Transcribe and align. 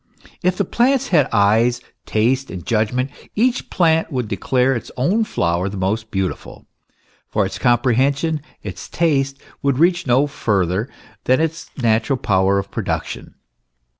If 0.41 0.57
the 0.57 0.65
plants 0.65 1.09
had 1.09 1.29
eyes, 1.31 1.79
taste 2.07 2.49
and 2.49 2.65
judgment, 2.65 3.11
each 3.35 3.69
plant 3.69 4.11
would 4.11 4.27
declare 4.27 4.73
its 4.75 4.89
own 4.97 5.23
flower 5.25 5.69
the 5.69 5.77
most 5.77 6.09
beautiful; 6.09 6.65
for 7.29 7.45
its 7.45 7.59
comprehension, 7.59 8.41
its 8.63 8.89
taste, 8.89 9.37
would 9.61 9.77
reach 9.77 10.07
no 10.07 10.25
farther 10.25 10.89
than 11.25 11.39
its 11.39 11.69
natural 11.77 12.17
power 12.17 12.57
of 12.57 12.71
production. 12.71 13.35